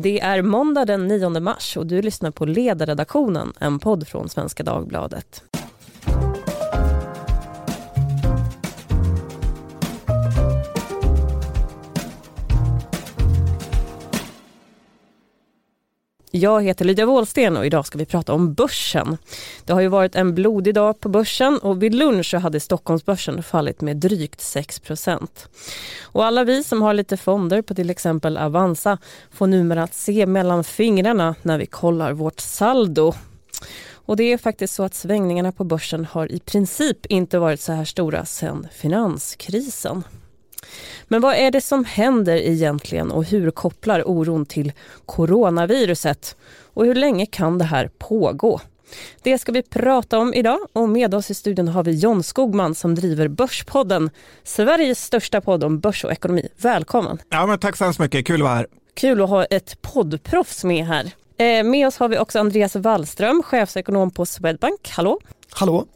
[0.00, 4.62] Det är måndag den 9 mars och du lyssnar på Ledarredaktionen, en podd från Svenska
[4.62, 5.42] Dagbladet.
[16.38, 19.18] Jag heter Lydia Wåhlsten och idag ska vi prata om börsen.
[19.64, 23.42] Det har ju varit en blodig dag på börsen och vid lunch så hade Stockholmsbörsen
[23.42, 24.82] fallit med drygt 6
[26.02, 28.98] Och alla vi som har lite fonder på till exempel Avanza
[29.30, 33.12] får numera att se mellan fingrarna när vi kollar vårt saldo.
[33.92, 37.72] Och det är faktiskt så att svängningarna på börsen har i princip inte varit så
[37.72, 40.04] här stora sedan finanskrisen.
[41.04, 44.72] Men vad är det som händer egentligen och hur kopplar oron till
[45.06, 46.36] coronaviruset?
[46.74, 48.60] Och hur länge kan det här pågå?
[49.22, 52.74] Det ska vi prata om idag och med oss i studion har vi John Skogman
[52.74, 54.10] som driver Börspodden,
[54.44, 56.48] Sveriges största podd om börs och ekonomi.
[56.56, 57.18] Välkommen!
[57.28, 58.66] Ja, men tack så hemskt mycket, kul att vara här.
[58.94, 61.10] Kul att ha ett poddproffs med här.
[61.36, 64.90] Eh, med oss har vi också Andreas Wallström, chefsekonom på Swedbank.
[64.90, 65.20] Hallå!
[65.50, 65.86] Hallå!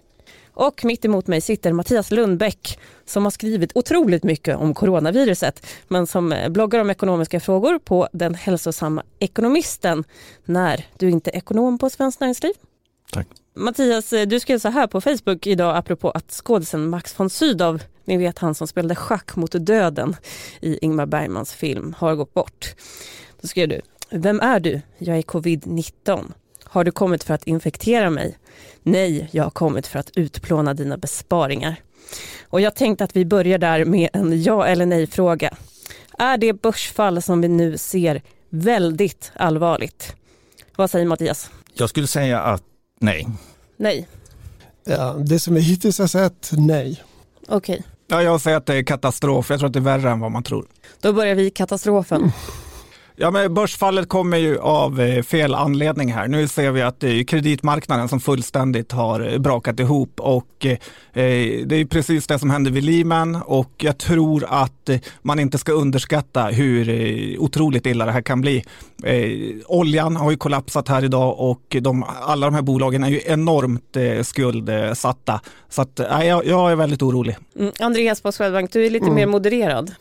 [0.54, 6.06] Och mitt emot mig sitter Mattias Lundbäck som har skrivit otroligt mycket om coronaviruset men
[6.06, 10.04] som eh, bloggar om ekonomiska frågor på Den hälsosamma ekonomisten
[10.44, 12.52] när du inte är ekonom på Svenskt Näringsliv.
[13.12, 13.26] Tack.
[13.54, 17.82] Mattias, eh, du skrev så här på Facebook idag apropå att skådisen Max von Sydow,
[18.04, 20.16] ni vet han som spelade schack mot döden
[20.60, 22.74] i Ingmar Bergmans film, har gått bort.
[23.40, 24.80] Då skrev du, vem är du?
[24.98, 26.32] Jag är covid-19.
[26.72, 28.38] Har du kommit för att infektera mig?
[28.82, 31.76] Nej, jag har kommit för att utplåna dina besparingar.
[32.48, 35.54] Och jag tänkte att vi börjar där med en ja eller nej fråga.
[36.18, 40.16] Är det börsfall som vi nu ser väldigt allvarligt?
[40.76, 41.50] Vad säger Mattias?
[41.74, 42.62] Jag skulle säga att
[43.00, 43.28] nej.
[43.76, 44.08] Nej.
[44.84, 47.02] Ja, det som vi hittills har sett, nej.
[47.48, 47.56] Okej.
[47.56, 47.82] Okay.
[48.06, 49.50] Ja, jag säger att det är katastrof.
[49.50, 50.66] Jag tror att det är värre än vad man tror.
[51.00, 52.32] Då börjar vi katastrofen.
[53.16, 56.28] Ja, men börsfallet kommer ju av eh, fel anledning här.
[56.28, 60.78] Nu ser vi att det är kreditmarknaden som fullständigt har brakat ihop och eh,
[61.66, 64.90] det är precis det som hände vid Lehman och jag tror att
[65.22, 68.64] man inte ska underskatta hur eh, otroligt illa det här kan bli.
[69.66, 74.26] oljan har ju kollapsat här idag och de, alla de här bolagen är ju enormt
[74.26, 75.40] skuldsatta.
[75.68, 77.36] Så att, jag, jag är väldigt orolig.
[77.58, 79.14] Mm, Andreas på Swedbank, du är lite mm.
[79.14, 79.94] mer modererad.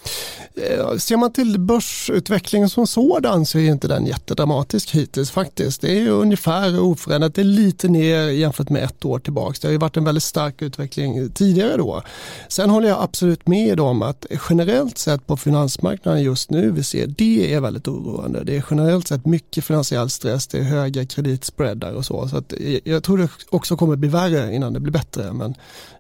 [0.98, 5.82] Ser man till börsutvecklingen som sådan så är inte den jättedramatisk hittills faktiskt.
[5.82, 9.58] Det är ungefär oförändrat, det är lite ner jämfört med ett år tillbaka.
[9.62, 12.02] Det har ju varit en väldigt stark utveckling tidigare då.
[12.48, 17.08] Sen håller jag absolut med om att generellt sett på finansmarknaden just nu vi ser
[17.08, 18.44] det är väldigt oroande.
[18.44, 22.28] Det är generellt sett mycket finansiell stress, det är höga kreditspreadar och så.
[22.28, 25.34] så att jag tror det också kommer bli värre innan det blir bättre.
[25.34, 25.56] Men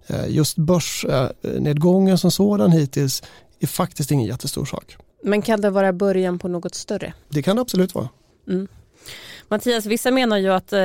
[0.07, 3.23] eh, just börsnedgången som sådan hittills
[3.59, 4.97] är faktiskt ingen jättestor sak.
[5.23, 7.13] Men kan det vara början på något större?
[7.29, 8.09] Det kan det absolut vara.
[8.47, 8.67] Mm.
[9.51, 10.79] Mattias, vissa menar ju att eh,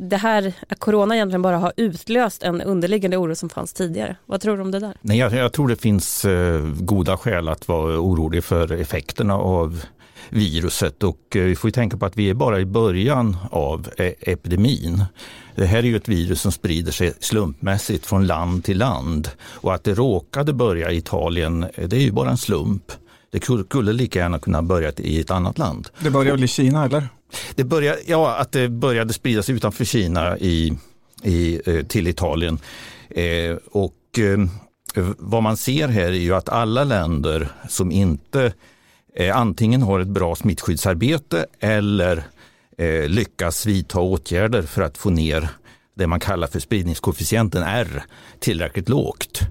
[0.00, 4.16] det här, att corona egentligen bara har utlöst en underliggande oro som fanns tidigare.
[4.26, 4.96] Vad tror du om det där?
[5.00, 9.84] Nej, jag, jag tror det finns eh, goda skäl att vara orolig för effekterna av
[10.28, 13.88] viruset och eh, vi får tänka på att vi är bara i början av
[14.20, 15.04] epidemin.
[15.54, 19.74] Det här är ju ett virus som sprider sig slumpmässigt från land till land och
[19.74, 22.92] att det råkade börja i Italien, det är ju bara en slump.
[23.32, 25.88] Det skulle lika gärna kunna börjat i ett annat land.
[26.00, 27.08] Det började väl i Kina eller?
[27.54, 30.78] Det började, ja, att det började spridas utanför Kina i,
[31.22, 32.58] i, eh, till Italien.
[33.10, 34.38] Eh, och eh,
[35.18, 38.52] vad man ser här är ju att alla länder som inte
[39.16, 42.24] eh, antingen har ett bra smittskyddsarbete eller
[42.78, 45.48] eh, lyckas vidta åtgärder för att få ner
[45.94, 48.02] det man kallar för spridningskoefficienten R
[48.40, 49.42] tillräckligt lågt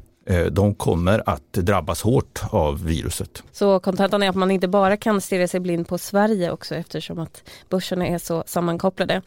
[0.51, 3.43] de kommer att drabbas hårt av viruset.
[3.51, 7.19] Så kontentan är att man inte bara kan stirra sig blind på Sverige också eftersom
[7.19, 9.21] att börserna är så sammankopplade.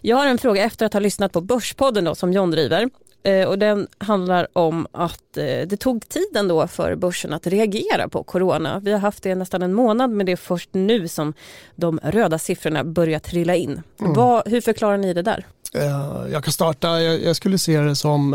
[0.00, 2.90] Jag har en fråga efter att ha lyssnat på Börspodden då, som John driver
[3.22, 8.08] eh, och den handlar om att eh, det tog tid ändå för börsen att reagera
[8.08, 8.80] på corona.
[8.84, 11.34] Vi har haft det nästan en månad men det är först nu som
[11.74, 13.82] de röda siffrorna börjar trilla in.
[14.00, 14.12] Mm.
[14.14, 15.46] Vad, hur förklarar ni det där?
[16.32, 18.34] Jag kan starta, jag skulle se det som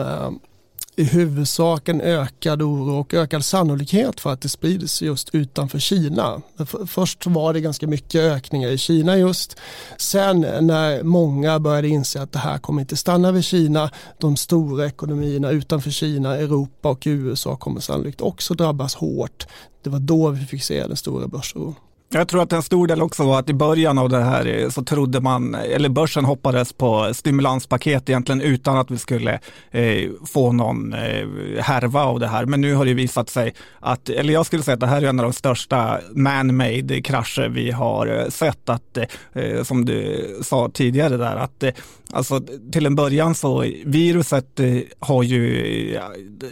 [0.96, 6.42] i huvudsak en ökad oro och ökad sannolikhet för att det sprids just utanför Kina.
[6.88, 9.60] Först var det ganska mycket ökningar i Kina just.
[9.98, 14.86] Sen när många började inse att det här kommer inte stanna vid Kina, de stora
[14.86, 19.48] ekonomierna utanför Kina, Europa och USA kommer sannolikt också drabbas hårt.
[19.84, 21.76] Det var då vi fick se den stora börsoron.
[22.14, 24.84] Jag tror att en stor del också var att i början av det här så
[24.84, 29.40] trodde man, eller börsen hoppades på stimulanspaket egentligen utan att vi skulle
[29.72, 31.28] eh, få någon eh,
[31.60, 32.46] härva av det här.
[32.46, 35.08] Men nu har det visat sig att, eller jag skulle säga att det här är
[35.08, 38.70] en av de största man-made krascher vi har eh, sett.
[38.70, 38.98] Att,
[39.34, 41.72] eh, som du sa tidigare där, att eh,
[42.12, 42.42] alltså,
[42.72, 44.60] till en början så viruset
[45.00, 46.00] har ju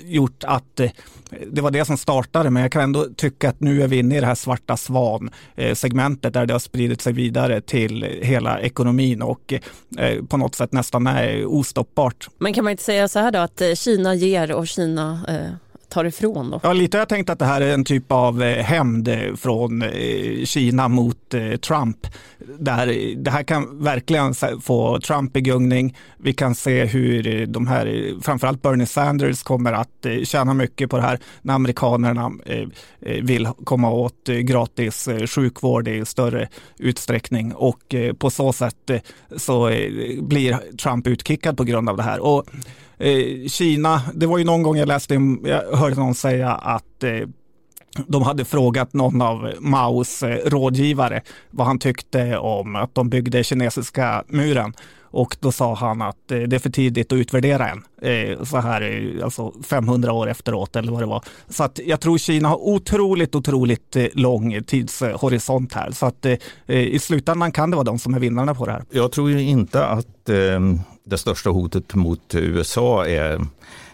[0.03, 0.81] gjort att
[1.51, 4.17] det var det som startade, men jag kan ändå tycka att nu är vi inne
[4.17, 9.53] i det här svarta svan-segmentet där det har spridit sig vidare till hela ekonomin och
[9.97, 12.29] eh, på något sätt nästan är ostoppbart.
[12.37, 15.69] Men kan man inte säga så här då att eh, Kina ger och Kina eh
[15.89, 16.51] tar ifrån?
[16.51, 16.59] Då?
[16.63, 19.81] Ja, lite har jag tänkt att det här är en typ av eh, hämnd från
[19.81, 21.55] eh, Kina mot eh,
[22.59, 25.97] det här, det här kan verkligen få Trump i gungning.
[26.17, 30.97] Vi kan se hur de här, framförallt Bernie Sanders, kommer att eh, tjäna mycket på
[30.97, 32.67] det här när amerikanerna eh,
[33.01, 38.91] eh, vill komma åt gratis sjukvård i större utsträckning och på så sätt
[39.37, 39.67] så
[40.21, 42.19] blir Trump utkickad på grund av det här.
[42.19, 42.45] Och
[43.47, 45.13] Kina, det var ju någon gång jag läste,
[45.43, 47.03] jag hörde någon säga att
[48.07, 51.21] de hade frågat någon av Maos eh, rådgivare
[51.51, 54.73] vad han tyckte om att de byggde kinesiska muren.
[55.11, 58.57] Och då sa han att eh, det är för tidigt att utvärdera än, eh, så
[58.57, 61.23] här alltså 500 år efteråt eller vad det var.
[61.49, 65.91] Så att jag tror Kina har otroligt, otroligt lång tidshorisont här.
[65.91, 66.25] Så att
[66.67, 68.83] i slutändan kan det vara de som är vinnarna på det här.
[68.89, 73.45] Jag tror ju inte att ehm, det största hotet mot USA är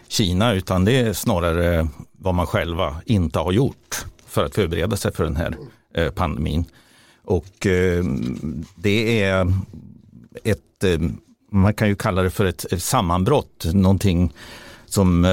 [0.08, 5.12] Kina, utan det är snarare vad man själva inte har gjort för att förbereda sig
[5.12, 5.56] för den här
[5.94, 6.64] eh, pandemin.
[7.24, 8.04] Och eh,
[8.74, 9.52] det är
[10.44, 10.98] ett, eh,
[11.50, 14.32] man kan ju kalla det för ett sammanbrott, någonting
[14.86, 15.26] som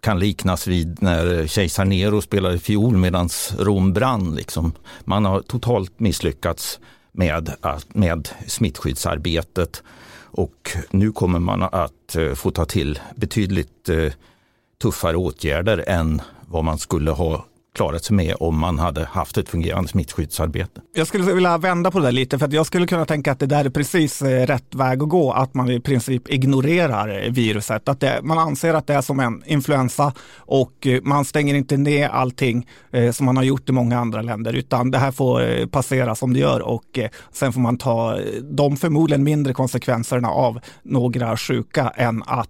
[0.00, 4.34] kan liknas vid när kejsar Nero spelade fiol medan Rom brann.
[4.34, 4.72] Liksom.
[5.04, 6.80] Man har totalt misslyckats
[7.12, 7.54] med,
[7.88, 9.82] med smittskyddsarbetet
[10.32, 14.12] och nu kommer man att eh, få ta till betydligt eh,
[14.82, 17.44] tuffare åtgärder än vad man skulle ha
[17.74, 20.80] klarat sig med om man hade haft ett fungerande smittskyddsarbete.
[20.94, 23.38] Jag skulle vilja vända på det där lite för att jag skulle kunna tänka att
[23.38, 27.88] det där är precis eh, rätt väg att gå, att man i princip ignorerar viruset.
[27.88, 31.76] Att det, man anser att det är som en influensa och eh, man stänger inte
[31.76, 35.66] ner allting eh, som man har gjort i många andra länder utan det här får
[35.66, 36.98] passera som det gör och
[37.32, 42.48] sen får man ta de förmodligen mindre konsekvenserna av några sjuka än att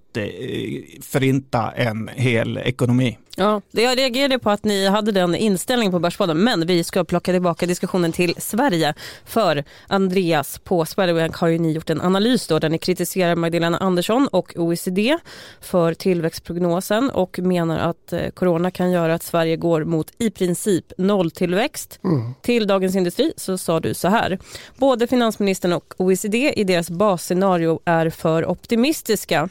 [1.02, 3.18] förinta en hel ekonomi.
[3.40, 7.32] Ja, jag reagerade på att ni hade den inställningen på Börspodden men vi ska plocka
[7.32, 8.94] tillbaka diskussionen till Sverige.
[9.24, 13.78] För Andreas, på Swedbank har ju ni gjort en analys då där ni kritiserar Magdalena
[13.78, 15.18] Andersson och OECD
[15.60, 20.92] för tillväxtprognosen och menar att eh, corona kan göra att Sverige går mot i princip
[20.98, 21.98] nolltillväxt.
[22.04, 22.34] Mm.
[22.42, 24.38] Till Dagens Industri så sa du så här.
[24.76, 29.48] Både finansministern och OECD i deras basscenario är för optimistiska.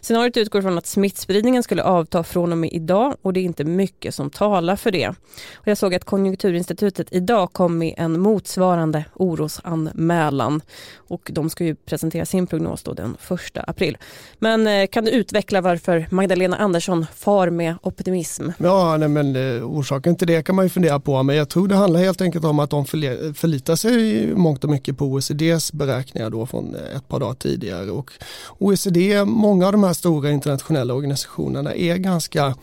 [0.00, 3.64] Scenariot utgår från att smittspridningen skulle avta från och med idag och det är inte
[3.64, 5.08] mycket som talar för det.
[5.54, 10.60] Och jag såg att Konjunkturinstitutet idag kom med en motsvarande orosanmälan
[11.08, 13.16] och de ska ju presentera sin prognos då den
[13.54, 13.96] 1 april.
[14.38, 18.48] Men eh, kan du utveckla varför Magdalena Andersson far med optimism?
[18.58, 21.68] Ja, nej, men eh, orsaken till det kan man ju fundera på, men jag tror
[21.68, 26.30] det handlar helt enkelt om att de förlitar sig mångt och mycket på OECDs beräkningar
[26.30, 28.10] då från eh, ett par dagar tidigare och
[28.58, 32.54] OECD, många av de här stora internationella organisationerna är ganska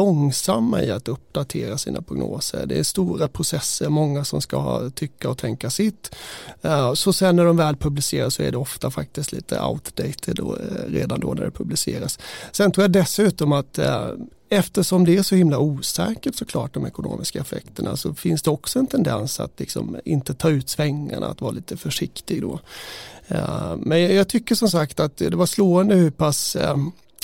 [0.00, 2.66] långsamma i att uppdatera sina prognoser.
[2.66, 6.14] Det är stora processer, många som ska tycka och tänka sitt.
[6.62, 10.56] Eh, så sen när de väl publiceras så är det ofta faktiskt lite outdated då,
[10.56, 12.18] eh, redan då när det publiceras.
[12.52, 14.08] Sen tror jag dessutom att eh,
[14.48, 18.86] eftersom det är så himla osäkert såklart de ekonomiska effekterna så finns det också en
[18.86, 22.60] tendens att liksom inte ta ut svängarna, att vara lite försiktig då.
[23.76, 26.56] Men jag tycker som sagt att det var slående hur pass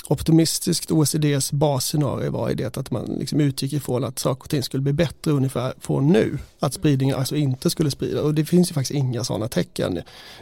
[0.07, 4.63] optimistiskt OECDs basscenario var i det att man liksom utgick ifrån att saker och ting
[4.63, 6.37] skulle bli bättre ungefär från nu.
[6.59, 9.99] Att spridningen alltså inte skulle sprida och det finns ju faktiskt inga sådana tecken.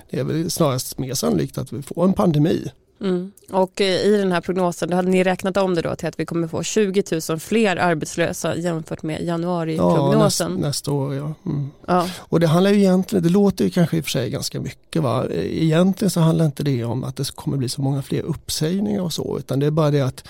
[0.09, 2.71] Det är väl snarast mer sannolikt att vi får en pandemi
[3.01, 3.31] Mm.
[3.51, 6.19] Och eh, i den här prognosen, då hade ni räknat om det då till att
[6.19, 10.51] vi kommer få 20 000 fler arbetslösa jämfört med januari-prognosen.
[10.51, 11.33] Ja, nästa, nästa år ja.
[11.45, 11.69] Mm.
[11.87, 12.07] ja.
[12.17, 15.03] Och det handlar ju egentligen, det låter ju kanske i och för sig ganska mycket
[15.03, 15.25] va.
[15.31, 19.13] Egentligen så handlar inte det om att det kommer bli så många fler uppsägningar och
[19.13, 20.27] så, utan det är bara det att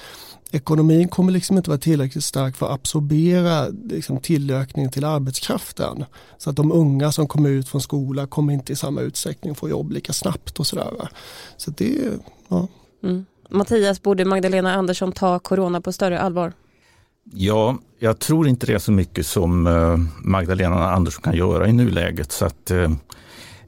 [0.51, 6.05] ekonomin kommer liksom inte vara tillräckligt stark för att absorbera liksom tillökningen till arbetskraften.
[6.37, 9.69] Så att de unga som kommer ut från skola kommer inte i samma utsträckning få
[9.69, 11.09] jobb lika snabbt och sådär.
[11.57, 12.11] Så det,
[12.49, 12.67] ja.
[13.03, 13.25] Mm.
[13.49, 16.53] Mattias, borde Magdalena Andersson ta corona på större allvar?
[17.33, 21.73] Ja, jag tror inte det är så mycket som eh, Magdalena Andersson kan göra i
[21.73, 22.31] nuläget.
[22.31, 22.91] Så att, eh,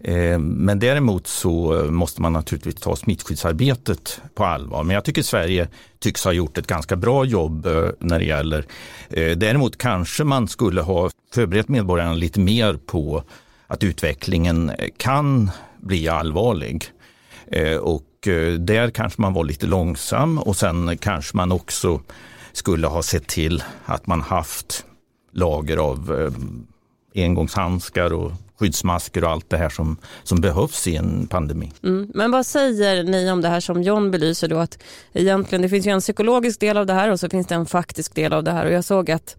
[0.02, 4.84] eh, men däremot så måste man naturligtvis ta smittskyddsarbetet på allvar.
[4.84, 5.68] Men jag tycker Sverige
[6.00, 7.68] tycks ha gjort ett ganska bra jobb
[8.00, 8.66] när det gäller.
[9.36, 13.24] Däremot kanske man skulle ha förberett medborgarna lite mer på
[13.68, 16.86] att utvecklingen kan bli allvarlig.
[17.82, 22.02] Och Eh, där kanske man var lite långsam och sen kanske man också
[22.52, 24.86] skulle ha sett till att man haft
[25.32, 26.32] lager av
[27.16, 31.72] eh, engångshandskar och skyddsmasker och allt det här som, som behövs i en pandemi.
[31.84, 32.12] Mm.
[32.14, 34.84] Men vad säger ni om det här som John belyser då att
[35.14, 37.66] egentligen det finns ju en psykologisk del av det här och så finns det en
[37.66, 39.36] faktisk del av det här och jag såg att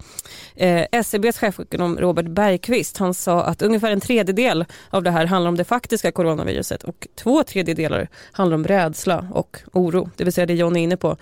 [0.57, 5.49] eh, SCBs chefekonom Robert Bergqvist han sa att ungefär en tredjedel av det här handlar
[5.49, 10.47] om det faktiska coronaviruset och två tredjedelar handlar om rädsla och oro, det vill säga
[10.47, 11.17] det John är inne på.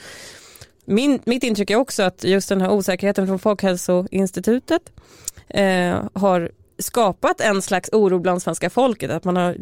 [0.84, 4.82] Min, mitt intryck är också att just den här osäkerheten från Folkhälsoinstitutet
[5.48, 9.10] eh, har skapat en slags oro bland svenska folket.
[9.10, 9.56] Att man har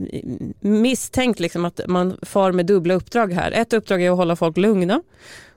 [0.60, 3.52] misstänkt liksom att man far med dubbla uppdrag här.
[3.52, 5.02] Ett uppdrag är att hålla folk lugna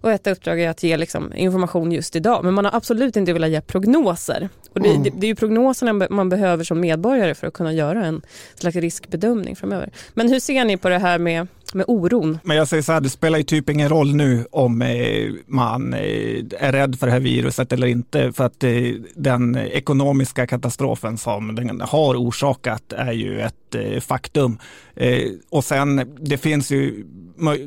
[0.02, 2.44] och ett uppdrag är att ge liksom information just idag.
[2.44, 4.50] Men man har absolut inte velat ge prognoser.
[4.74, 5.04] Och det, mm.
[5.04, 8.22] det, det är ju prognoserna man behöver som medborgare för att kunna göra en
[8.56, 9.92] slags riskbedömning framöver.
[10.14, 12.40] Men hur ser ni på det här med med oron.
[12.44, 15.94] Men jag säger så här, det spelar ju typ ingen roll nu om eh, man
[15.94, 18.32] eh, är rädd för det här viruset eller inte.
[18.32, 18.72] För att eh,
[19.16, 24.58] den ekonomiska katastrofen som den har orsakat är ju ett faktum.
[24.98, 27.06] Eh, och sen, det finns ju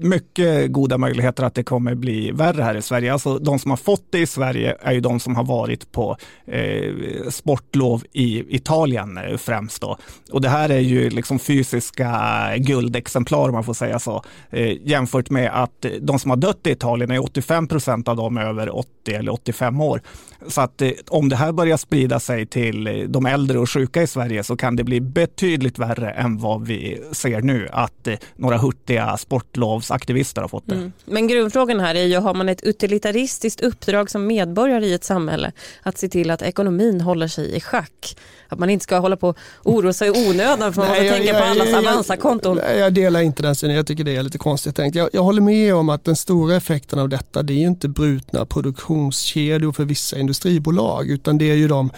[0.00, 3.12] mycket goda möjligheter att det kommer bli värre här i Sverige.
[3.12, 6.16] Alltså de som har fått det i Sverige är ju de som har varit på
[6.46, 6.92] eh,
[7.30, 9.96] sportlov i Italien eh, främst då.
[10.32, 12.12] Och det här är ju liksom fysiska
[12.56, 14.24] guldexemplar om man får säga så.
[14.50, 18.38] Eh, jämfört med att de som har dött i Italien är 85 procent av dem
[18.38, 20.02] över 80 eller 85 år.
[20.46, 24.02] Så att eh, om det här börjar sprida sig till eh, de äldre och sjuka
[24.02, 27.68] i Sverige så kan det bli betydligt värre än vad vi ser nu.
[27.72, 30.74] Att eh, några hurtiga sportlovsaktivister har fått det.
[30.74, 30.92] Mm.
[31.04, 35.52] Men grundfrågan här är ju, har man ett utilitaristiskt uppdrag som medborgare i ett samhälle
[35.82, 38.16] att se till att ekonomin håller sig i schack?
[38.48, 39.36] Att man inte ska hålla på och
[39.74, 42.56] oroa sig i onödan för man måste tänka jag, på allas Avanza-konton.
[42.56, 44.94] Jag, jag delar inte den synen, jag tycker det är lite konstigt tänkt.
[44.94, 47.88] Jag, jag håller med om att den stora effekten av detta det är ju inte
[47.88, 51.90] brutna produktionskedjor för vissa industribolag utan det är ju de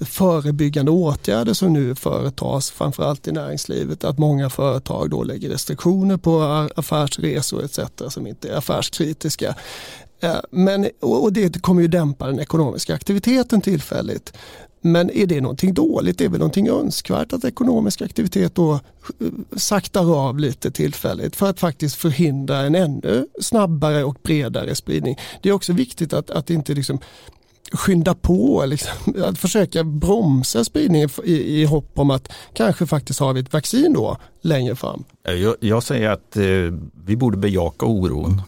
[0.00, 4.04] förebyggande åtgärder som nu företas framförallt i näringslivet.
[4.04, 6.42] Att många företag då lägger restriktioner på
[6.76, 7.78] affärsresor etc.
[8.08, 9.54] som inte är affärskritiska.
[10.20, 14.32] Eh, men, och det kommer ju dämpa den ekonomiska aktiviteten tillfälligt.
[14.82, 16.18] Men är det någonting dåligt?
[16.18, 18.78] Det är väl någonting önskvärt att ekonomisk aktivitet då eh,
[19.56, 25.16] saktar av lite tillfälligt för att faktiskt förhindra en ännu snabbare och bredare spridning.
[25.42, 26.98] Det är också viktigt att, att inte liksom
[27.72, 28.92] skynda på, liksom,
[29.24, 33.92] att försöka bromsa spridningen i, i hopp om att kanske faktiskt har vi ett vaccin
[33.92, 35.04] då längre fram.
[35.28, 36.44] Eh, jag, jag säger att eh,
[37.04, 38.42] vi borde bejaka oron.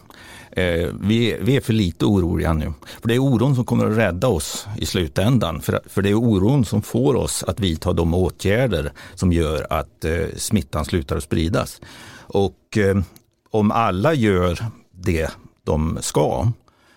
[0.51, 2.73] Eh, vi, vi, är för lite oroliga nu.
[3.01, 5.61] För det är oron som kommer att rädda oss i slutändan.
[5.61, 10.05] För, för det är oron som får oss att vidta de åtgärder som gör att
[10.05, 11.81] eh, smittan slutar att spridas.
[12.17, 13.01] Och eh,
[13.51, 14.59] om alla gör
[14.91, 15.29] det
[15.63, 16.47] de ska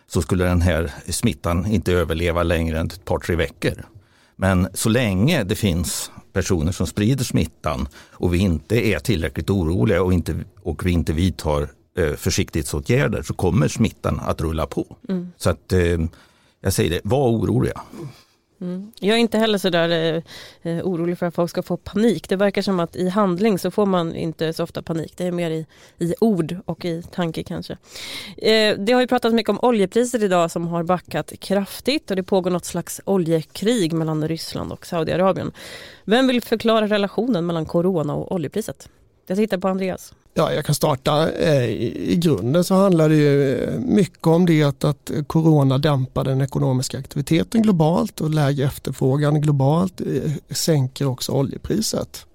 [0.06, 3.84] så skulle den här smittan inte överleva längre än ett par, tre veckor.
[4.36, 10.02] Men så länge det finns personer som sprider smittan och vi inte är tillräckligt oroliga
[10.02, 14.96] och, inte, och vi inte vidtar eh, försiktighetsåtgärder så kommer smittan att rulla på.
[15.08, 15.32] Mm.
[15.36, 15.98] Så att eh,
[16.60, 17.80] jag säger det, var oroliga.
[18.60, 18.92] Mm.
[19.00, 20.22] Jag är inte heller så där eh,
[20.72, 22.28] eh, orolig för att folk ska få panik.
[22.28, 25.12] Det verkar som att i handling så får man inte så ofta panik.
[25.16, 25.66] Det är mer i,
[25.98, 27.72] i ord och i tanke kanske.
[28.36, 32.22] Eh, det har ju pratats mycket om oljepriser idag som har backat kraftigt och det
[32.22, 35.52] pågår något slags oljekrig mellan Ryssland och Saudiarabien.
[36.04, 38.88] Vem vill förklara relationen mellan corona och oljepriset?
[39.26, 40.14] Jag tittar på Andreas.
[40.38, 41.32] Ja, jag kan starta.
[41.32, 46.24] Eh, I grunden så handlar det ju eh, mycket om det att, att corona dämpar
[46.24, 52.26] den ekonomiska aktiviteten globalt och lägre efterfrågan globalt eh, sänker också oljepriset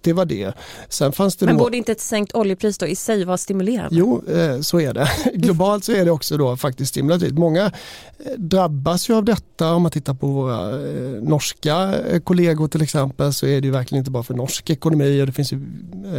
[0.00, 0.52] det var det.
[0.88, 1.64] Sen fanns det Men då...
[1.64, 3.96] borde inte ett sänkt oljepris då i sig vara stimulerande?
[3.96, 5.10] Jo, eh, så är det.
[5.34, 7.38] Globalt så är det också då faktiskt stimulativt.
[7.38, 9.74] Många eh, drabbas ju av detta.
[9.74, 14.00] Om man tittar på våra eh, norska kollegor till exempel så är det ju verkligen
[14.00, 15.60] inte bara för norsk ekonomi och det finns ju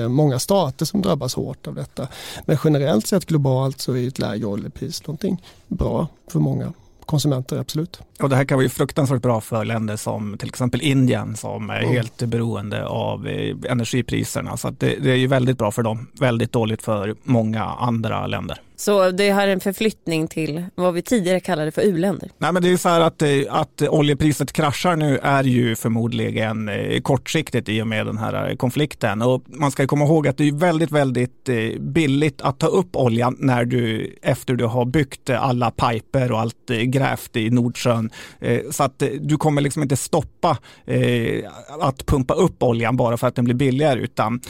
[0.07, 2.07] många stater som drabbas hårt av detta.
[2.45, 6.73] Men generellt sett globalt så är ett lägre oljepris någonting bra för många
[7.05, 8.01] konsumenter, absolut.
[8.19, 11.79] Och det här kan vara fruktansvärt bra för länder som till exempel Indien som är
[11.79, 11.91] mm.
[11.91, 13.27] helt beroende av
[13.69, 14.57] energipriserna.
[14.57, 18.61] Så det, det, är ju väldigt bra för dem, väldigt dåligt för många andra länder.
[18.81, 22.29] Så det här är en förflyttning till vad vi tidigare kallade för u-länder.
[22.37, 26.69] Nej, men det är så här att, eh, att oljepriset kraschar nu är ju förmodligen
[26.69, 29.21] eh, kortsiktigt i och med den här eh, konflikten.
[29.21, 33.35] Och man ska komma ihåg att det är väldigt, väldigt billigt att ta upp oljan
[33.39, 38.09] när du, efter du har byggt alla piper och allt grävt i Nordsjön.
[38.71, 40.57] Så att du kommer liksom inte stoppa
[41.81, 44.41] att pumpa upp oljan bara för att den blir billigare, utan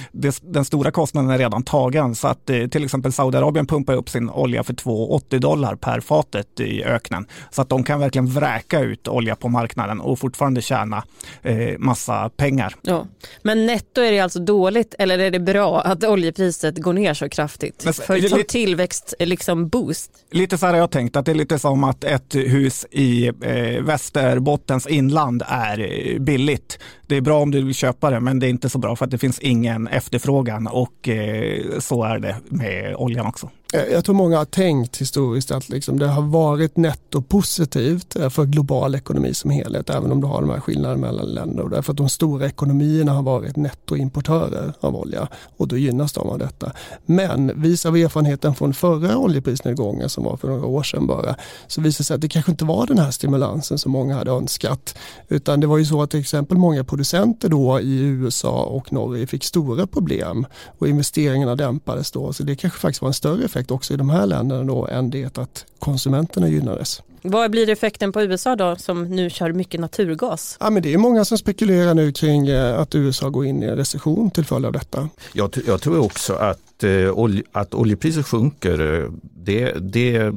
[0.41, 2.15] den stora kostnaden är redan tagen.
[2.15, 6.83] Så att till exempel Saudiarabien pumpar upp sin olja för 2,80 dollar per fatet i
[6.83, 7.25] öknen.
[7.51, 11.03] Så att de kan verkligen vräka ut olja på marknaden och fortfarande tjäna
[11.41, 12.75] eh, massa pengar.
[12.81, 13.07] Ja.
[13.41, 17.29] Men netto är det alltså dåligt eller är det bra att oljepriset går ner så
[17.29, 17.85] kraftigt?
[17.85, 20.11] Men, för som tillväxt, liksom boost?
[20.31, 23.27] Lite så här har jag tänkt, att det är lite som att ett hus i
[23.27, 26.79] eh, Västerbottens inland är eh, billigt.
[27.07, 29.05] Det är bra om du vill köpa det, men det är inte så bra för
[29.05, 33.49] att det finns ingen efterfrågan och eh, så är det med oljan också.
[33.73, 38.45] Eh, jag tror många har tänkt historiskt att liksom det har varit nettopositivt eh, för
[38.45, 41.69] global ekonomi som helhet, även om du har de här skillnaderna mellan länder.
[41.69, 46.39] Därför att de stora ekonomierna har varit nettoimportörer av olja och då gynnas de av
[46.39, 46.71] detta.
[47.05, 51.35] Men vis av erfarenheten från förra oljeprisnedgången som var för några år sedan bara,
[51.67, 54.31] så visade det sig att det kanske inte var den här stimulansen som många hade
[54.31, 54.97] önskat.
[55.27, 59.27] Utan det var ju så att till exempel många producenter då i USA och Norge
[59.27, 60.45] fick stora problem
[60.79, 62.33] och investeringarna dämpades då.
[62.33, 64.87] Så det kanske faktiskt var en större effekt effekt också i de här länderna då
[64.87, 67.01] än det att konsumenterna gynnades.
[67.23, 70.57] Vad blir effekten på USA då som nu kör mycket naturgas?
[70.59, 73.65] Ja, men det är många som spekulerar nu kring eh, att USA går in i
[73.65, 75.09] en recession till följd av detta.
[75.33, 78.79] Jag, jag tror också att, eh, olj, att oljepriset sjunker.
[78.79, 80.33] Eh, det, det är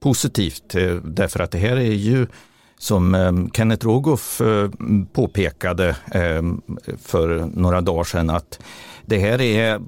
[0.00, 2.26] positivt därför att det här är ju
[2.78, 4.40] som Kenneth Rogoff
[5.12, 5.96] påpekade
[7.02, 8.58] för några dagar sedan att
[9.06, 9.80] det här är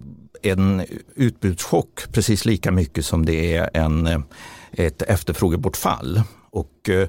[0.50, 0.82] en
[1.14, 4.20] utbudschock precis lika mycket som det är en, eh,
[4.72, 6.22] ett efterfrågebortfall.
[6.50, 7.08] Och eh,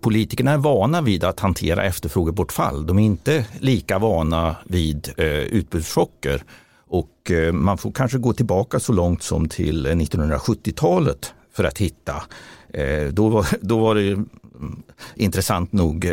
[0.00, 2.86] politikerna är vana vid att hantera efterfrågebortfall.
[2.86, 6.42] De är inte lika vana vid eh, utbudschocker.
[6.86, 11.78] Och eh, man får kanske gå tillbaka så långt som till eh, 1970-talet för att
[11.78, 12.22] hitta.
[12.72, 14.26] Eh, då var, då var det mm,
[15.14, 16.10] intressant nog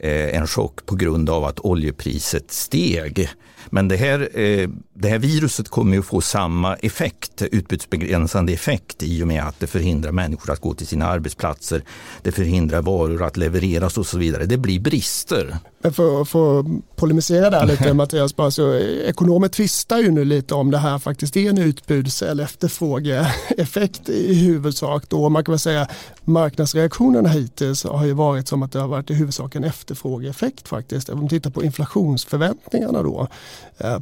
[0.00, 3.28] en chock på grund av att oljepriset steg.
[3.70, 9.22] Men det här, eh, det här viruset kommer att få samma effekt, utbudsbegränsande effekt i
[9.22, 11.82] och med att det förhindrar människor att gå till sina arbetsplatser.
[12.22, 14.46] Det förhindrar varor att levereras och så vidare.
[14.46, 15.56] Det blir brister.
[15.86, 18.74] Men för, för att polemisera där lite Mattias, bara så,
[19.04, 24.34] ekonomer tvistar ju nu lite om det här faktiskt är en utbuds eller efterfrågeeffekt i
[24.34, 25.04] huvudsak.
[25.08, 25.88] Då man kan väl säga
[26.24, 31.08] marknadsreaktionerna hittills har ju varit som att det har varit i huvudsak en efterfrågeeffekt faktiskt.
[31.08, 33.28] Om man tittar på inflationsförväntningarna då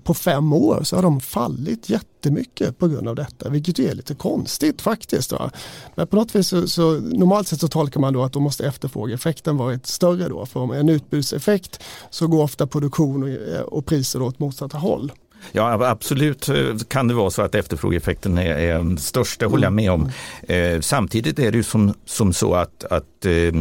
[0.04, 4.14] på fem år så har de fallit jättemycket på grund av detta, vilket är lite
[4.14, 5.32] konstigt faktiskt.
[5.32, 5.50] Va?
[5.94, 8.66] Men på något vis så, så, normalt sett så tolkar man då att då måste
[8.66, 13.86] efterfrågeeffekten varit större då, för om en utbudseffekt så går ofta produktion och, eh, och
[13.86, 15.12] priser åt motsatta håll.
[15.52, 19.72] Ja absolut eh, kan det vara så att efterfrågeeffekten är, är störst, det håller jag
[19.72, 20.10] med om.
[20.42, 23.52] Eh, samtidigt är det ju som, som så att, att eh,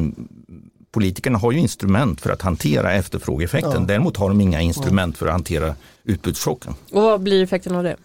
[0.94, 3.72] politikerna har ju instrument för att hantera efterfrågeeffekten.
[3.74, 3.80] Ja.
[3.80, 6.76] Däremot har de inga instrument för att hantera utbudschocken.
[6.92, 7.96] Och vad blir effekten av det?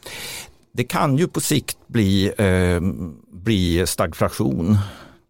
[0.73, 2.81] Det kan ju på sikt bli, eh,
[3.33, 4.79] bli stagflation.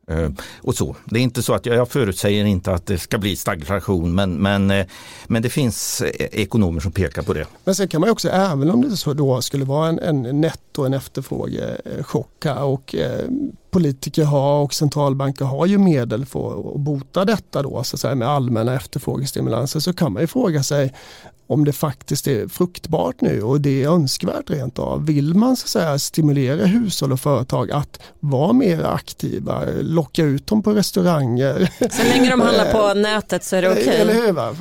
[0.08, 0.30] Eh,
[0.62, 0.96] och så.
[1.04, 4.34] Det är inte så att jag, jag förutsäger inte att det ska bli stagflation men,
[4.34, 4.86] men, eh,
[5.26, 7.46] men det finns eh, ekonomer som pekar på det.
[7.64, 10.84] Men sen kan man också, även om det så då skulle vara en, en netto,
[10.84, 13.24] en efterfrågechock och eh,
[13.70, 18.14] politiker har och centralbanker har ju medel för att bota detta då, så att säga,
[18.14, 20.94] med allmänna efterfrågestimulanser så kan man ju fråga sig
[21.48, 25.06] om det faktiskt är fruktbart nu och det är önskvärt rent av.
[25.06, 30.62] Vill man så säga, stimulera hushåll och företag att vara mer aktiva, locka ut dem
[30.62, 31.70] på restauranger.
[31.90, 33.82] Så länge de handlar på nätet så är det okej.
[33.82, 33.96] Okay.
[33.96, 34.56] Eller hur?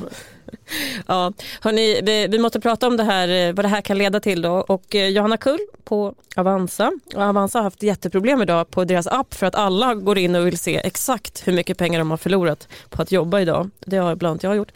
[1.06, 4.20] Ja, hörni, vi, vi, måste prata om det här, eh, vad det här kan leda
[4.20, 4.52] till då.
[4.52, 6.92] Och eh, Johanna Kull på Avanza.
[7.14, 10.46] Och Avanza har haft jätteproblem idag på deras app för att alla går in och
[10.46, 13.70] vill se exakt hur mycket pengar de har förlorat på att jobba idag.
[13.80, 14.72] Det har bland annat jag gjort.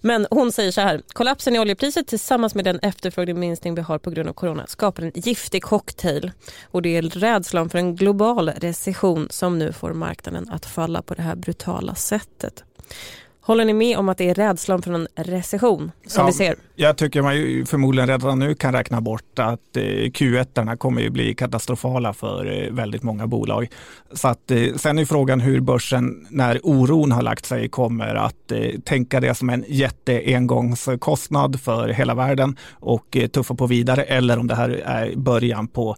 [0.00, 4.10] Men hon säger så här, kollapsen i oljepriset tillsammans med den efterfrågeminskning vi har på
[4.10, 6.32] grund av corona skapar en giftig cocktail.
[6.64, 11.14] Och det är rädslan för en global recession som nu får marknaden att falla på
[11.14, 12.64] det här brutala sättet.
[13.50, 16.54] Håller ni med om att det är rädslan för en recession som Ja, vi ser?
[16.74, 21.10] Jag tycker man ju förmodligen redan nu kan räkna bort att eh, Q1 kommer ju
[21.10, 23.68] bli katastrofala för eh, väldigt många bolag.
[24.12, 28.52] Så att, eh, sen är frågan hur börsen, när oron har lagt sig, kommer att
[28.84, 34.54] tänka det som en jätteengångskostnad för hela världen och tuffa på vidare eller om det
[34.54, 35.96] här är början på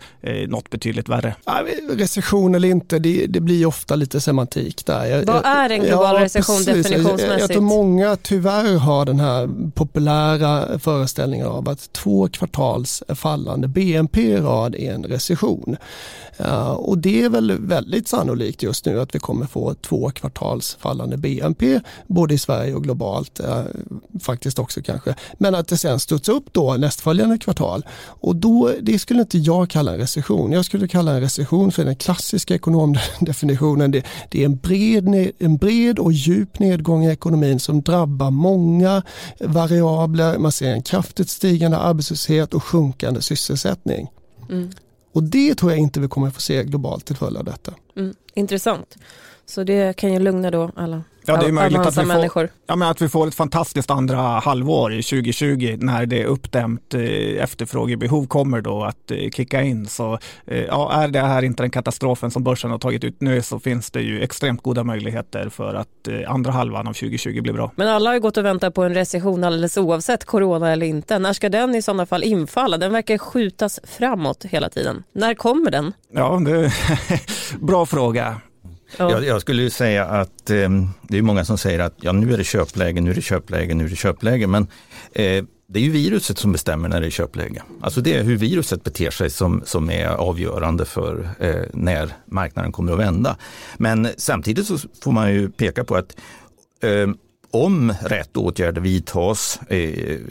[0.48, 1.34] något betydligt värre.
[1.44, 5.24] Ja, Recession eller inte, det, det blir ofta lite semantik där.
[5.26, 7.22] Vad är en global recession precis.
[7.40, 13.68] Jag, jag tror många tyvärr har den här populära föreställningen av att två kvartals fallande
[13.68, 15.76] BNP i rad är en recession.
[16.36, 20.76] Ja, och det är väl väldigt sannolikt just nu att vi kommer få två kvartals
[20.80, 23.62] fallande BNP både i Sverige och globalt eh,
[24.20, 25.14] faktiskt också kanske.
[25.38, 29.70] Men att det sen studsar upp då nästföljande kvartal och då, det skulle inte jag
[29.70, 30.52] kalla en recession.
[30.52, 33.90] Jag skulle kalla en recession för den klassiska ekonomdefinitionen.
[33.90, 39.02] Det, det är en bred, en bred och djup nedgång i ekonomin som drabbar många
[39.40, 40.38] variabler.
[40.38, 44.08] Man ser en kraftigt stigande arbetslöshet och sjunkande sysselsättning.
[44.50, 44.70] Mm.
[45.12, 47.74] Och det tror jag inte vi kommer få se globalt till följd av detta.
[47.96, 48.14] Mm.
[48.34, 48.96] Intressant.
[49.52, 52.76] Så det kan ju lugna då alla Ja, det är möjligt att vi, får, ja,
[52.76, 58.26] men att vi får ett fantastiskt andra halvår i 2020 när det uppdämt eh, efterfrågebehov
[58.26, 59.86] kommer då att eh, kicka in.
[59.86, 63.42] Så eh, ja, är det här inte den katastrofen som börsen har tagit ut nu
[63.42, 67.52] så finns det ju extremt goda möjligheter för att eh, andra halvan av 2020 blir
[67.52, 67.72] bra.
[67.76, 71.18] Men alla har ju gått och väntat på en recession alldeles oavsett corona eller inte.
[71.18, 72.78] När ska den i sådana fall infalla?
[72.78, 75.02] Den verkar skjutas framåt hela tiden.
[75.12, 75.92] När kommer den?
[76.12, 76.72] Ja, det
[77.60, 78.40] bra fråga.
[78.96, 79.10] Ja.
[79.10, 80.68] Jag, jag skulle ju säga att eh,
[81.02, 83.74] det är många som säger att ja, nu är det köpläge, nu är det köpläge,
[83.74, 84.46] nu är det köpläge.
[84.46, 84.62] Men
[85.12, 87.62] eh, det är ju viruset som bestämmer när det är köpläge.
[87.80, 92.72] Alltså det är hur viruset beter sig som, som är avgörande för eh, när marknaden
[92.72, 93.36] kommer att vända.
[93.76, 96.16] Men samtidigt så får man ju peka på att
[96.82, 97.08] eh,
[97.50, 99.78] om rätt åtgärder vidtas eh,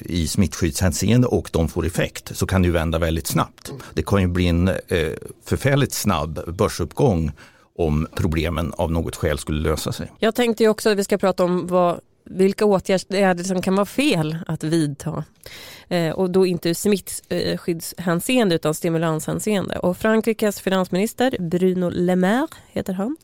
[0.02, 3.71] i smittskyddshänseende och de får effekt så kan det ju vända väldigt snabbt.
[3.93, 5.12] Det kan ju bli en eh,
[5.45, 7.32] förfärligt snabb börsuppgång
[7.75, 10.12] om problemen av något skäl skulle lösa sig.
[10.19, 14.38] Jag tänkte också att vi ska prata om vad, vilka åtgärder som kan vara fel
[14.47, 15.23] att vidta.
[15.88, 19.79] Eh, och då inte ur smittskyddshänseende utan stimulanshänseende.
[19.79, 23.17] Och Frankrikes finansminister Bruno Le Maire heter han.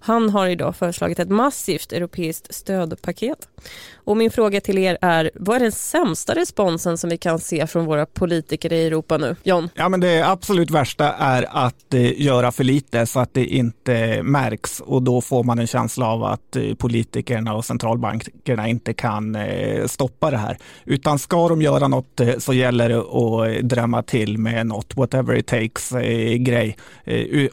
[0.00, 3.48] Han har idag föreslagit ett massivt europeiskt stödpaket.
[3.94, 7.66] Och min fråga till er är, vad är den sämsta responsen som vi kan se
[7.66, 9.36] från våra politiker i Europa nu?
[9.42, 9.68] John?
[9.74, 14.22] Ja, men det absolut värsta är att eh, göra för lite så att det inte
[14.22, 19.34] märks och då får man en känsla av att eh, politikerna och centralbankerna inte kan
[19.34, 20.58] eh, stoppa det här.
[20.84, 24.96] Utan ska de göra något eh, så gäller det att eh, drämma till med något
[24.96, 26.76] whatever it takes, eh, grej.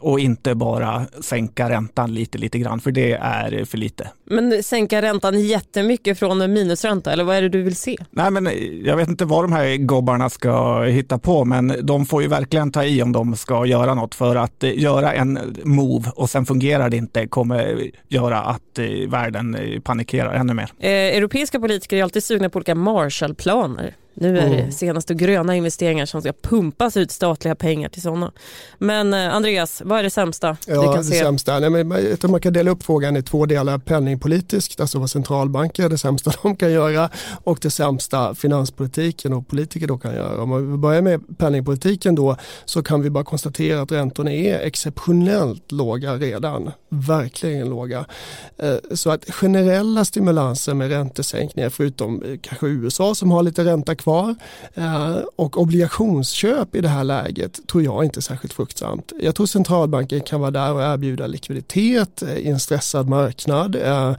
[0.00, 4.10] och inte bara sänka räntan lite, lite grann för det är för lite.
[4.24, 7.96] Men sänka räntan jättemycket från en minusränta eller vad är det du vill se?
[8.10, 8.52] Nej, men eh,
[8.84, 12.72] jag vet inte vad de här gobbarna ska hitta på, men de får ju verkligen
[12.72, 16.46] ta i om de ska göra något för att eh, göra en move och sen
[16.46, 20.70] fungerar det inte kommer göra att eh, världen panikerar ännu mer.
[20.78, 23.94] Eh, europeiska politiker är alltid sugna på olika Marshallplaner.
[24.14, 24.72] Nu är det Mm.
[24.72, 28.32] senaste gröna investeringar som ska pumpas ut statliga pengar till sådana.
[28.78, 31.18] Men eh, Andreas, vad är det sämsta Ja, du kan det se?
[31.18, 31.58] sämsta.
[31.58, 33.78] Nej, men jag tror man kan dela upp frågan i två delar.
[33.78, 37.10] Penningpolitiskt, alltså vad centralbanker, det sämsta de kan göra
[37.44, 40.42] och det sämsta finanspolitiken och politiker då kan göra.
[40.42, 45.72] Om vi börjar med penningpolitiken då så kan vi bara konstatera att räntorna är exceptionellt
[45.72, 46.70] låga redan.
[46.88, 48.04] Verkligen låga.
[48.58, 53.94] Eh, Så att generella stimulanser med räntesänkningar förutom eh, kanske USA som har lite ränta
[54.04, 54.34] kvar
[54.74, 59.12] eh, och obligationsköp i det här läget tror jag inte är särskilt fruktsamt.
[59.20, 64.14] Jag tror centralbanken kan vara där och erbjuda likviditet eh, i en stressad marknad, eh,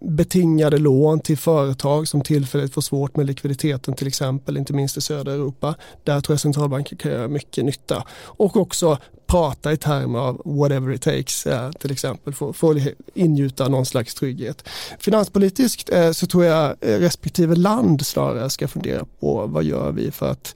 [0.00, 5.00] betingade lån till företag som tillfälligt får svårt med likviditeten till exempel, inte minst i
[5.00, 5.74] södra Europa.
[6.04, 10.92] Där tror jag centralbanken kan göra mycket nytta och också prata i termer av whatever
[10.92, 12.80] it takes eh, till exempel, få, få
[13.14, 14.68] ingjuta någon slags trygghet.
[14.98, 20.10] Finanspolitiskt eh, så tror jag eh, respektive land snarare ska fundera på vad gör vi
[20.10, 20.54] för att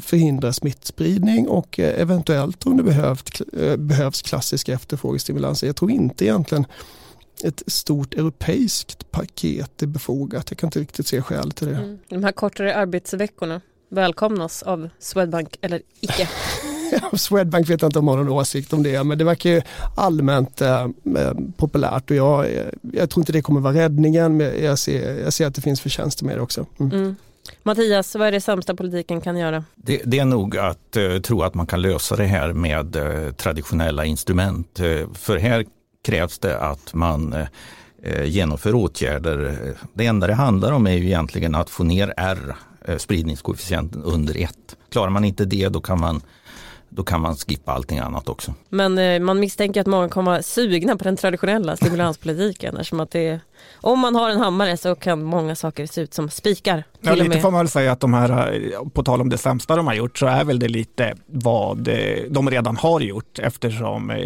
[0.00, 5.66] förhindra smittspridning och eventuellt om det behövt, eh, behövs klassiska efterfrågestimulanser.
[5.66, 6.66] Jag tror inte egentligen
[7.44, 10.50] ett stort europeiskt paket är befogat.
[10.50, 11.74] Jag kan inte riktigt se skäl till det.
[11.74, 11.98] Mm.
[12.08, 16.28] De här kortare arbetsveckorna välkomnas av Swedbank eller icke.
[17.12, 19.62] Swedbank vet jag inte om har någon åsikt om det men det verkar ju
[19.96, 20.82] allmänt eh,
[21.16, 25.20] eh, populärt och jag, eh, jag tror inte det kommer vara räddningen men jag ser,
[25.24, 26.66] jag ser att det finns förtjänster med det också.
[26.80, 26.92] Mm.
[26.98, 27.16] Mm.
[27.62, 29.64] Mattias, vad är det sämsta politiken kan göra?
[29.74, 33.32] Det, det är nog att eh, tro att man kan lösa det här med eh,
[33.32, 34.80] traditionella instrument.
[34.80, 35.64] Eh, för här
[36.04, 37.34] krävs det att man
[38.24, 39.58] genomför åtgärder.
[39.94, 44.36] Det enda det handlar om är ju egentligen att få ner R, eh, spridningskoefficienten, under
[44.36, 44.52] 1.
[44.92, 46.22] Klarar man inte det då kan man
[46.90, 48.54] då kan man skippa allting annat också.
[48.68, 53.10] Men eh, man misstänker att många kommer vara sugna på den traditionella stimulanspolitiken eftersom att
[53.10, 53.40] det
[53.80, 56.84] om man har en hammare så kan många saker se ut som spikar.
[57.00, 59.86] Ja, lite får man väl säga att de här, på tal om det sämsta de
[59.86, 61.88] har gjort, så är väl det lite vad
[62.28, 64.16] de redan har gjort eftersom eh,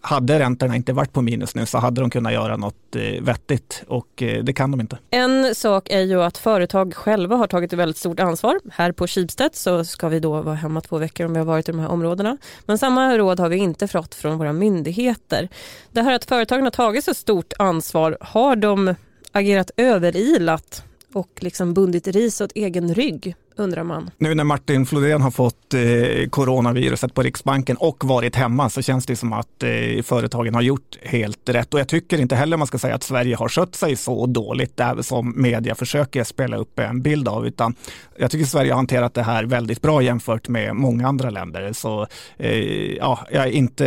[0.00, 3.82] hade räntorna inte varit på minus nu så hade de kunnat göra något eh, vettigt
[3.88, 4.98] och eh, det kan de inte.
[5.10, 8.60] En sak är ju att företag själva har tagit ett väldigt stort ansvar.
[8.72, 11.68] Här på Schibsted så ska vi då vara hemma två veckor om vi har varit
[11.68, 12.36] i de här områdena.
[12.66, 15.48] Men samma råd har vi inte fått från våra myndigheter.
[15.92, 21.38] Det här att företagen har tagit så stort ansvar, har de Liksom agerat överilat och
[21.40, 23.34] liksom bundit ris åt egen rygg?
[23.60, 24.10] Undrar man.
[24.18, 29.06] Nu när Martin Flodén har fått eh, coronaviruset på Riksbanken och varit hemma så känns
[29.06, 31.74] det som att eh, företagen har gjort helt rätt.
[31.74, 34.80] Och jag tycker inte heller man ska säga att Sverige har skött sig så dåligt
[35.00, 37.74] som media försöker spela upp en bild av, utan
[38.16, 41.72] jag tycker Sverige har hanterat det här väldigt bra jämfört med många andra länder.
[41.72, 42.06] Så
[42.38, 43.84] eh, ja, jag är inte,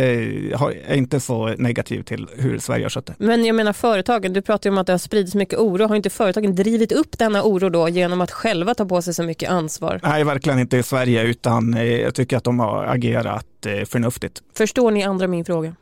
[0.50, 3.14] jag är inte så negativ till hur Sverige har skött det.
[3.18, 5.88] Men jag menar företagen, du pratar ju om att det har spridits mycket oro.
[5.88, 9.22] Har inte företagen drivit upp denna oro då genom att själva ta på sig så
[9.22, 10.00] mycket ansvar ansvar?
[10.02, 14.42] Nej, verkligen inte i Sverige, utan eh, jag tycker att de har agerat eh, förnuftigt.
[14.56, 15.74] Förstår ni andra min fråga?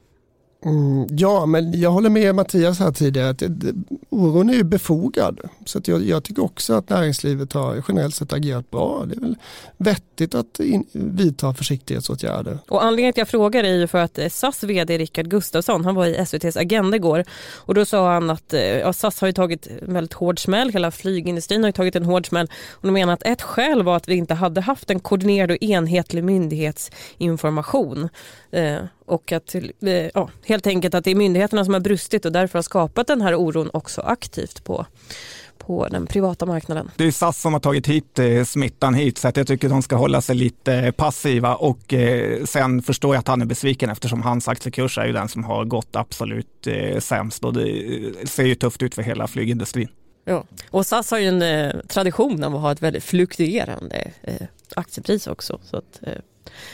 [0.65, 3.29] Mm, ja, men jag håller med Mattias här tidigare.
[3.29, 3.75] Att det,
[4.11, 5.41] oron är ju befogad.
[5.65, 9.05] Så att jag, jag, tycker också att näringslivet har generellt sett agerat bra.
[9.07, 9.37] Det är väl
[9.77, 12.59] vettigt att in, vidta försiktighetsåtgärder.
[12.69, 15.85] Och anledningen till att jag frågar är ju för att eh, SAS vd Rickard Gustafsson,
[15.85, 17.25] han var i SVTs Agenda igår
[17.57, 20.71] och då sa han att eh, ja, SAS har ju tagit en väldigt hård smäll,
[20.73, 23.97] hela flygindustrin har ju tagit en hård smäll och de menar att ett skäl var
[23.97, 28.09] att vi inte hade haft en koordinerad och enhetlig myndighetsinformation.
[28.51, 28.79] Eh,
[29.13, 29.61] och att eh,
[30.15, 33.21] ja, helt enkelt att det är myndigheterna som har brustit och därför har skapat den
[33.21, 34.87] här oron också aktivt på
[35.59, 36.91] på den privata marknaden.
[36.97, 39.83] Det är SAS som har tagit hit eh, smittan hit så att jag tycker de
[39.83, 44.23] ska hålla sig lite passiva och eh, sen förstår jag att han är besviken eftersom
[44.23, 48.45] hans aktiekurs är ju den som har gått absolut eh, sämst och det eh, ser
[48.45, 49.89] ju tufft ut för hela flygindustrin.
[50.25, 54.47] Ja, och SAS har ju en eh, tradition av att ha ett väldigt fluktuerande eh,
[54.77, 55.59] aktiepris också.
[55.63, 56.13] Så att, eh,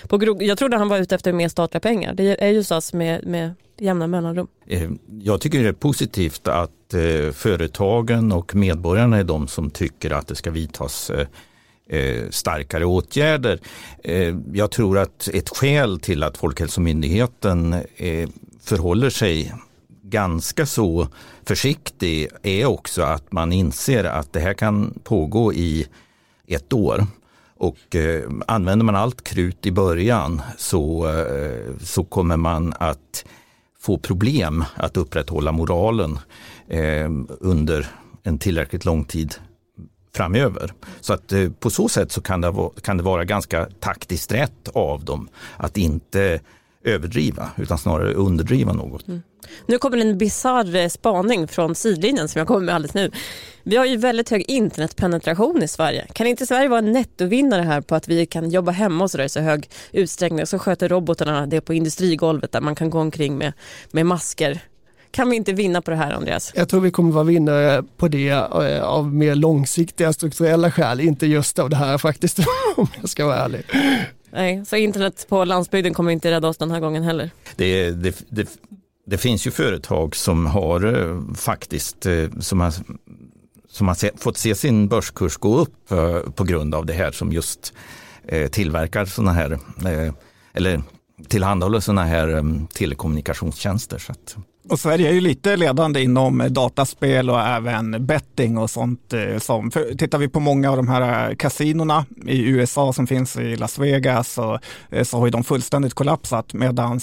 [0.09, 2.15] på, jag trodde han var ute efter mer statliga pengar.
[2.15, 4.47] Det är ju SAS med, med jämna mellanrum.
[4.67, 10.11] Eh, jag tycker det är positivt att eh, företagen och medborgarna är de som tycker
[10.11, 13.61] att det ska vidtas eh, starkare åtgärder.
[14.53, 17.77] Jag tror att ett skäl till att Folkhälsomyndigheten
[18.61, 19.53] förhåller sig
[20.11, 21.09] ganska så
[21.45, 25.87] försiktig är också att man inser att det här kan pågå i
[26.47, 27.07] ett år.
[27.57, 33.25] Och eh, använder man allt krut i början så, eh, så kommer man att
[33.81, 36.19] få problem att upprätthålla moralen
[36.69, 37.87] eh, under
[38.23, 39.35] en tillräckligt lång tid
[40.15, 40.73] framöver.
[41.01, 44.69] Så att eh, på så sätt så kan det, kan det vara ganska taktiskt rätt
[44.75, 46.41] av dem att inte
[46.85, 49.09] överdriva utan snarare underdriva något.
[49.09, 49.23] Mm.
[49.67, 53.11] Nu kommer en bisarr eh, spaning från sidlinjen som jag kommer med alldeles nu.
[53.63, 56.07] Vi har ju väldigt hög internetpenetration i Sverige.
[56.13, 59.19] Kan inte Sverige vara en nettovinnare här på att vi kan jobba hemma och så
[59.19, 63.01] där i så hög utsträckning så sköter robotarna det på industrigolvet där man kan gå
[63.01, 63.53] omkring med,
[63.91, 64.63] med masker
[65.11, 66.53] kan vi inte vinna på det här Andreas?
[66.55, 71.27] Jag tror vi kommer vara vinnare på det eh, av mer långsiktiga strukturella skäl, inte
[71.27, 72.39] just av det här faktiskt
[72.77, 73.65] om jag ska vara ärlig.
[74.31, 77.31] Nej, så internet på landsbygden kommer inte rädda oss den här gången heller?
[77.57, 78.49] Det, det, det,
[79.07, 82.75] det finns ju företag som har eh, faktiskt eh, som har,
[83.69, 87.33] som har fått se sin börskurs gå upp eh, på grund av det här som
[87.33, 87.73] just
[88.51, 89.59] tillverkar sådana här
[90.53, 90.83] eller
[91.29, 92.43] tillhandahåller sådana här
[92.75, 93.99] telekommunikationstjänster.
[93.99, 94.37] Så att
[94.71, 99.13] och Sverige är ju lite ledande inom dataspel och även betting och sånt.
[99.13, 103.07] Eh, som, för tittar vi på många av de här eh, kasinona i USA som
[103.07, 104.59] finns i Las Vegas så,
[104.91, 107.01] eh, så har ju de fullständigt kollapsat medan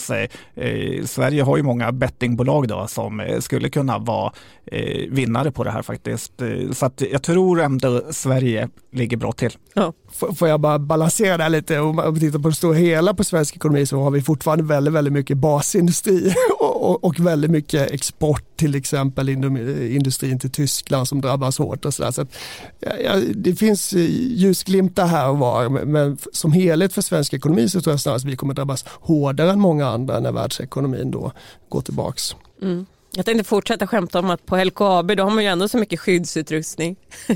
[0.55, 4.33] eh, Sverige har ju många bettingbolag då som skulle kunna vara
[4.65, 6.33] eh, vinnare på det här faktiskt.
[6.73, 9.51] Så att jag tror ändå Sverige ligger bra till.
[9.73, 9.93] Ja.
[10.15, 11.79] Får jag bara balansera det här lite?
[11.79, 14.93] Om man tittar på det stora hela på svensk ekonomi så har vi fortfarande väldigt,
[14.93, 21.21] väldigt mycket basindustri och, och väldigt mycket export till exempel eh, industrin till Tyskland som
[21.21, 22.11] drabbas hårt och sådär.
[22.11, 22.25] Så,
[22.79, 27.81] ja, det finns eh, ljusglimtar här och var men som helhet för svensk ekonomi så
[27.81, 31.31] tror jag snarare att vi kommer drabbas hårdare än många andra när världsekonomin då
[31.69, 32.35] går tillbaks.
[32.61, 32.85] Mm.
[33.11, 35.99] Jag tänkte fortsätta skämta om att på LKAB då har man ju ändå så mycket
[35.99, 36.95] skyddsutrustning.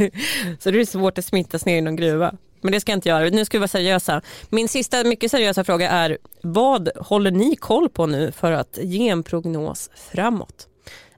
[0.59, 2.33] så det är svårt att smittas ner i någon gruva.
[2.61, 3.29] Men det ska jag inte göra.
[3.29, 4.21] Nu ska vi vara seriösa.
[4.49, 9.09] Min sista mycket seriösa fråga är vad håller ni koll på nu för att ge
[9.09, 10.65] en prognos framåt?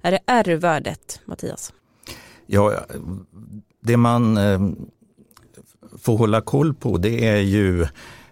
[0.01, 1.73] är det R-värdet, Mattias?
[2.45, 2.73] Ja,
[3.82, 4.60] det man eh,
[6.01, 7.82] får hålla koll på det är ju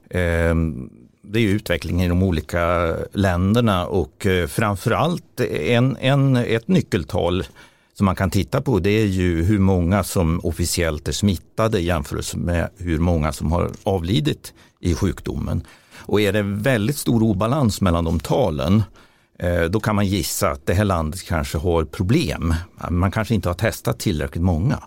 [0.10, 0.56] eh,
[1.22, 7.44] det är utvecklingen i de olika länderna och eh, framförallt en, en, ett nyckeltal
[8.00, 12.36] som man kan titta på det är ju hur många som officiellt är smittade jämfört
[12.36, 15.64] med hur många som har avlidit i sjukdomen.
[15.98, 18.84] Och är det väldigt stor obalans mellan de talen
[19.40, 22.56] eh, då kan man gissa att det här landet kanske har problem.
[22.90, 24.80] Man kanske inte har testat tillräckligt många.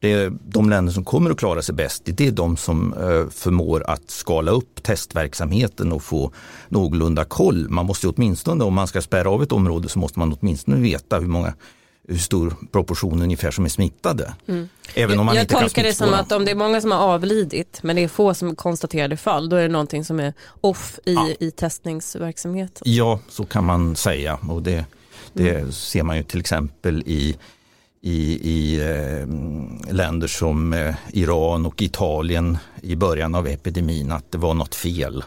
[0.00, 3.30] Det är de länder som kommer att klara sig bäst, det är de som eh,
[3.30, 6.32] förmår att skala upp testverksamheten och få
[6.68, 7.68] någorlunda koll.
[7.68, 11.18] Man måste åtminstone, om man ska spärra av ett område, så måste man åtminstone veta
[11.18, 11.54] hur många
[12.08, 14.34] hur stor proportion ungefär som är smittade.
[14.48, 14.68] Mm.
[14.94, 16.98] Även om man jag inte tolkar det som att om det är många som har
[16.98, 20.98] avlidit men det är få som konstaterade fall då är det någonting som är off
[21.04, 21.28] i, ja.
[21.40, 22.82] i testningsverksamheten.
[22.84, 24.84] Ja, så kan man säga och det,
[25.32, 25.72] det mm.
[25.72, 27.36] ser man ju till exempel i
[28.06, 34.38] i, i eh, länder som eh, Iran och Italien i början av epidemin att det
[34.38, 35.24] var något fel.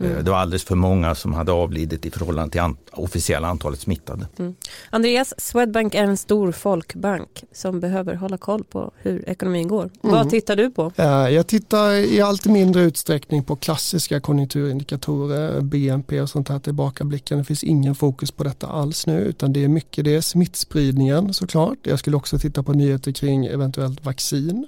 [0.00, 0.16] Mm.
[0.16, 3.80] Eh, det var alldeles för många som hade avlidit i förhållande till an officiella antalet
[3.80, 4.26] smittade.
[4.38, 4.54] Mm.
[4.90, 9.82] Andreas, Swedbank är en stor folkbank som behöver hålla koll på hur ekonomin går.
[9.82, 10.14] Mm.
[10.14, 10.92] Vad tittar du på?
[11.30, 17.38] Jag tittar i allt mindre utsträckning på klassiska konjunkturindikatorer, BNP och sånt här tillbakablicken.
[17.38, 21.78] Det finns ingen fokus på detta alls nu utan det är mycket det smittspridningen såklart.
[21.82, 24.66] Jag skulle också titta på nyheter kring eventuellt vaccin.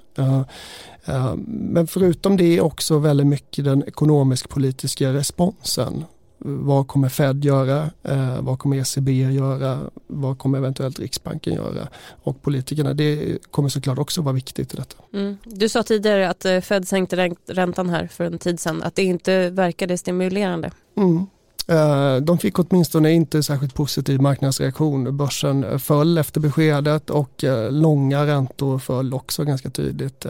[1.45, 6.05] Men förutom det också väldigt mycket den ekonomisk-politiska responsen.
[6.45, 7.89] Vad kommer Fed göra?
[8.03, 9.79] Eh, vad kommer ECB göra?
[10.07, 11.87] Vad kommer eventuellt Riksbanken göra?
[12.23, 14.95] Och politikerna, det kommer såklart också vara viktigt i detta.
[15.13, 15.37] Mm.
[15.43, 19.03] Du sa tidigare att eh, Fed sänkte räntan här för en tid sedan, att det
[19.03, 20.71] inte verkade stimulerande.
[20.97, 21.25] Mm.
[21.67, 25.17] Eh, de fick åtminstone inte särskilt positiv marknadsreaktion.
[25.17, 30.25] Börsen eh, föll efter beskedet och eh, långa räntor föll också ganska tydligt.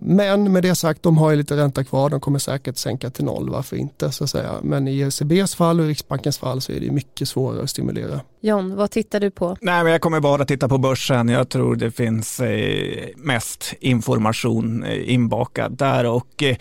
[0.00, 2.10] Men med det sagt, de har ju lite ränta kvar.
[2.10, 4.12] De kommer säkert sänka till noll, varför inte?
[4.12, 4.52] så att säga.
[4.62, 8.20] Men i ECBs fall och Riksbankens fall så är det mycket svårare att stimulera.
[8.40, 9.56] John, vad tittar du på?
[9.60, 11.28] Nej, men jag kommer bara titta på börsen.
[11.28, 16.56] Jag tror det finns eh, mest information eh, inbakad där och eh,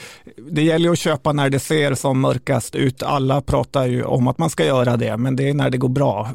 [0.51, 3.03] det gäller att köpa när det ser som mörkast ut.
[3.03, 5.89] Alla pratar ju om att man ska göra det, men det är när det går
[5.89, 6.29] bra.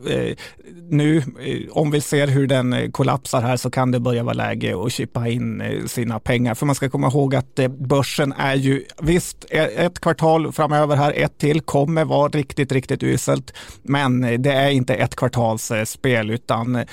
[0.74, 4.34] Nu, eh, om vi ser hur den eh, kollapsar här så kan det börja vara
[4.34, 6.54] läge att chippa in eh, sina pengar.
[6.54, 11.12] För man ska komma ihåg att börsen är ju, visst, e, ett kvartal framöver här,
[11.16, 13.54] ett till, kommer vara riktigt, riktigt uselt.
[13.82, 16.84] Men det är inte ett kvartals spel, utan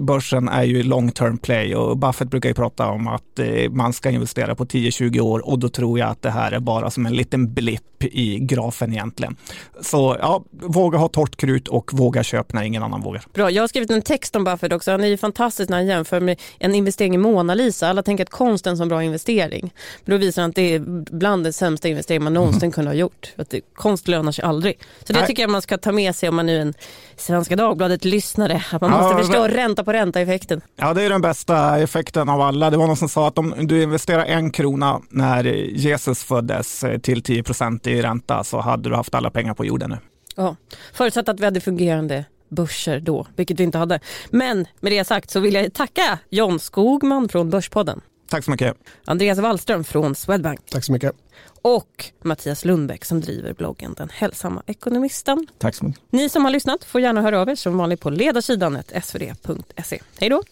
[0.00, 4.10] börsen är ju long term play och Buffett brukar ju prata om att man ska
[4.10, 7.16] investera på 10-20 år och då tror jag att det här är bara som en
[7.16, 9.36] liten blipp i grafen egentligen.
[9.80, 13.24] Så ja, våga ha torrt krut och våga köpa när ingen annan vågar.
[13.32, 14.90] Bra, jag har skrivit en text om Buffett också.
[14.90, 17.88] Han är ju fantastisk när han jämför med en investering i Mona Lisa.
[17.88, 19.74] Alla tänker att konst är en så bra investering.
[20.04, 20.78] Men då visar han att det är
[21.16, 22.72] bland den sämsta investering man någonsin mm.
[22.72, 23.32] kunde ha gjort.
[23.36, 24.78] Att det, konst lönar sig aldrig.
[25.04, 25.26] Så det Nej.
[25.26, 26.74] tycker jag man ska ta med sig om man nu är en
[27.16, 28.62] Svenska Dagbladet-lyssnare.
[28.72, 29.50] Att man måste ja, förstå men...
[29.50, 30.60] ränta på ränta-effekten.
[30.76, 32.70] Ja, det är den bästa effekten av alla.
[32.70, 36.98] Det var någon som sa att om du investerar en krona när Jesus föddes eh,
[36.98, 39.98] till 10 procent i ränta så hade du haft alla pengar på jorden nu.
[40.36, 40.56] Ja,
[40.92, 44.00] förutsatt att vi hade fungerande börser då, vilket vi inte hade.
[44.30, 48.00] Men med det sagt så vill jag tacka John Skogman från Börspodden.
[48.28, 48.76] Tack så mycket.
[49.04, 50.60] Andreas Wallström från Swedbank.
[50.70, 51.12] Tack så mycket.
[51.62, 55.46] Och Mattias Lundbäck som driver bloggen Den hälsamma ekonomisten.
[55.58, 56.02] Tack så mycket.
[56.10, 60.00] Ni som har lyssnat får gärna höra av er som vanligt på ledarsidan svd.se.
[60.18, 60.42] Hej då!